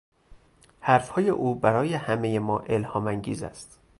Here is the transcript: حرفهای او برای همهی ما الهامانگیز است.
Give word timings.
حرفهای 0.81 1.29
او 1.29 1.55
برای 1.55 1.93
همهی 1.93 2.39
ما 2.39 2.59
الهامانگیز 2.59 3.43
است. 3.43 3.79